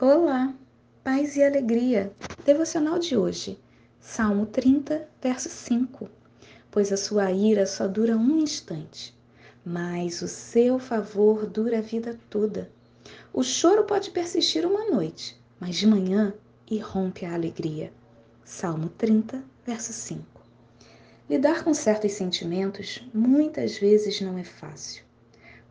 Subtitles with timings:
[0.00, 0.52] Olá,
[1.04, 2.12] paz e alegria.
[2.44, 3.60] Devocional de hoje,
[4.00, 6.10] Salmo 30, verso 5.
[6.68, 9.16] Pois a sua ira só dura um instante,
[9.64, 12.68] mas o seu favor dura a vida toda.
[13.32, 16.34] O choro pode persistir uma noite, mas de manhã
[16.68, 17.92] irrompe a alegria.
[18.44, 20.24] Salmo 30, verso 5.
[21.30, 25.04] Lidar com certos sentimentos muitas vezes não é fácil.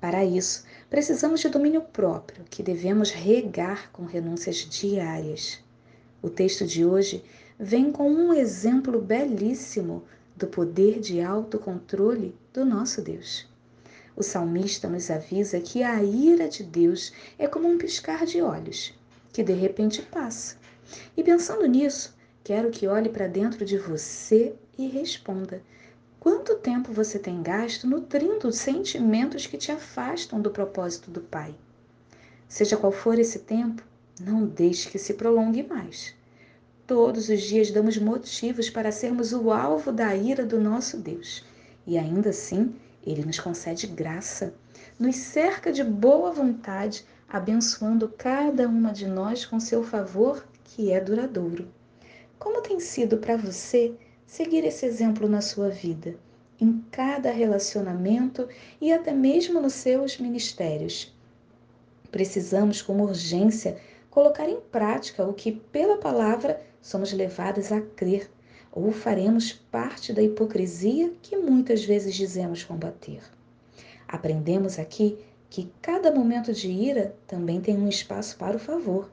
[0.00, 5.60] Para isso, precisamos de domínio próprio, que devemos regar com renúncias diárias.
[6.22, 7.22] O texto de hoje
[7.58, 10.02] vem com um exemplo belíssimo
[10.34, 13.46] do poder de autocontrole do nosso Deus.
[14.16, 18.94] O salmista nos avisa que a ira de Deus é como um piscar de olhos,
[19.32, 20.56] que de repente passa.
[21.14, 25.62] E pensando nisso, quero que olhe para dentro de você e responda:
[26.20, 31.54] Quanto tempo você tem gasto nutrindo sentimentos que te afastam do propósito do Pai?
[32.46, 33.82] Seja qual for esse tempo,
[34.20, 36.14] não deixe que se prolongue mais.
[36.86, 41.42] Todos os dias damos motivos para sermos o alvo da ira do nosso Deus.
[41.86, 44.52] E ainda assim, Ele nos concede graça,
[44.98, 51.00] nos cerca de boa vontade, abençoando cada uma de nós com seu favor que é
[51.00, 51.66] duradouro.
[52.38, 53.96] Como tem sido para você?
[54.30, 56.14] Seguir esse exemplo na sua vida,
[56.60, 58.48] em cada relacionamento
[58.80, 61.12] e até mesmo nos seus ministérios.
[62.12, 68.30] Precisamos, com urgência, colocar em prática o que, pela palavra, somos levadas a crer,
[68.70, 73.22] ou faremos parte da hipocrisia que muitas vezes dizemos combater.
[74.06, 75.18] Aprendemos aqui
[75.50, 79.10] que cada momento de ira também tem um espaço para o favor.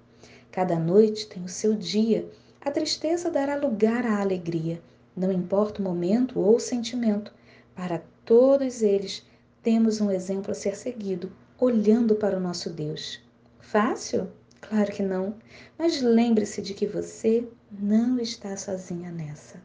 [0.51, 2.29] Cada noite tem o seu dia.
[2.61, 4.79] A tristeza dará lugar à alegria
[5.17, 7.33] não importa o momento ou o sentimento,
[7.75, 9.25] para todos eles
[9.63, 13.19] temos um exemplo a ser seguido, olhando para o nosso Deus.
[13.59, 14.31] Fácil?
[14.61, 15.35] Claro que não,
[15.77, 19.61] mas lembre-se de que você não está sozinha nessa.